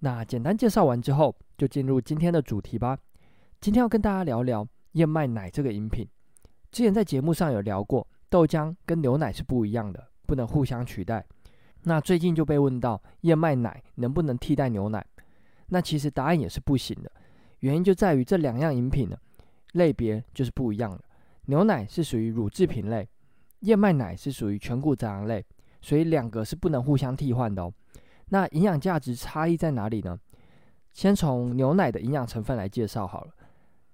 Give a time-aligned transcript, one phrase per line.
[0.00, 2.98] 那简单介绍完之后，就进入今天的主题吧。
[3.60, 6.08] 今天要跟大家聊聊燕麦奶这个饮品。
[6.72, 11.24] 之前在节目上有聊过，豆浆跟牛奶是不一样的，不能互相取代。
[11.82, 15.04] 那最近就被问到燕麦奶能不能替代牛奶？
[15.66, 17.12] 那其实答案也是不行的，
[17.58, 19.16] 原因就在于这两样饮品呢，
[19.74, 21.04] 类别就是不一样的。
[21.44, 23.06] 牛奶是属于乳制品类，
[23.60, 25.44] 燕麦奶是属于全谷杂粮类，
[25.82, 27.70] 所以两个是不能互相替换的哦。
[28.30, 30.18] 那营养价值差异在哪里呢？
[30.92, 33.32] 先从牛奶的营养成分来介绍好了。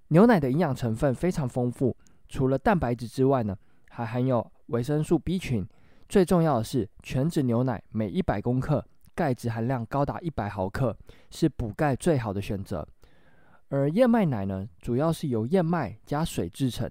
[0.08, 1.94] 牛奶的营养成分非常丰富，
[2.28, 3.56] 除了蛋白质之外呢，
[3.90, 5.66] 还含有维生素 B 群。
[6.08, 8.82] 最重要的是，全脂牛奶每一百公克
[9.14, 10.96] 钙质含量高达一百毫克，
[11.30, 12.86] 是补钙最好的选择。
[13.68, 16.88] 而燕麦奶呢，主要是由燕麦加水制成，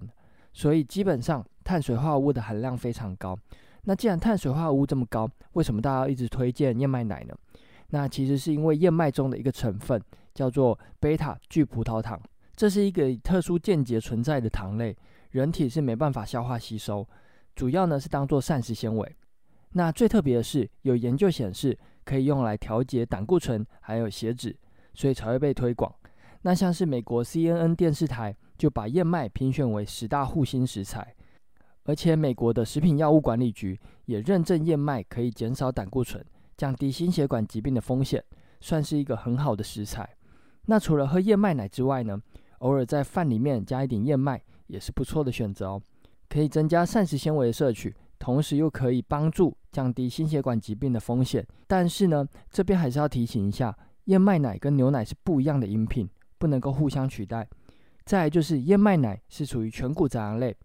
[0.52, 3.38] 所以基本上碳水化合物的含量非常高。
[3.88, 7.34] 那既然碳水化合物这么高，为什么大家一直推荐燕麦奶呢？
[7.90, 10.02] 那其实是因为燕麦中的一个成分
[10.34, 12.20] 叫做贝塔聚葡萄糖，
[12.56, 14.96] 这是一个特殊间接存在的糖类，
[15.30, 17.06] 人体是没办法消化吸收。
[17.54, 19.16] 主要呢是当做膳食纤维，
[19.70, 24.54] 那最特别的是有研究显示可以用来调节胆固醇还有血脂，
[24.94, 25.94] 所以才会被推广。
[26.42, 31.14] 那像是美国 CNN 电视台就把燕麦评选为十大护心食材，
[31.86, 36.24] 而且美国的食品药物管理局也认证燕麦可以减少胆固醇，
[36.56, 38.22] 降低心血管疾病的风险，
[38.60, 40.08] 算是一个很好的食材。
[40.66, 42.20] 那除了喝燕麦奶之外呢，
[42.58, 45.82] 偶尔在饭里面加一点燕麦也是不错的选择哦。
[46.28, 51.46] 可以增加膳食纤维的摄取，同时又可以帮助降低心血管疾病的风险。
[51.68, 53.72] 但是呢，这边还是要提醒一下，
[54.06, 57.48] 燕麦奶跟牛奶是不一样的饮品，不能够互相取代。
[58.04, 60.56] 再来就是燕麦奶是属于全谷杂粮类，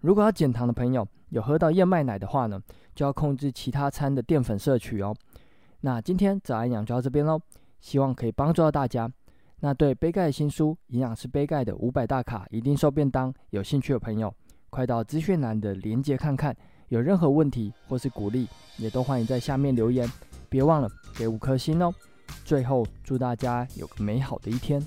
[0.00, 2.60] 如果要减糖的朋友有喝到燕麦奶的话呢，
[2.94, 5.14] 就要控制其他餐的淀粉摄取哦。
[5.82, 7.38] 那今天早安营养就到这边喽，
[7.80, 9.10] 希望可以帮助到大家。
[9.60, 14.34] 那对杯盖的新书《营养师杯盖的五百大卡一定瘦便当》有兴趣的朋友，
[14.70, 16.56] 快到资讯栏的链接看看，
[16.88, 20.10] 有任何问题或是鼓励，也都欢迎在下面留言。
[20.48, 21.92] 别忘了给五颗星哦。
[22.44, 24.80] 最后，祝大家有个美好的一天。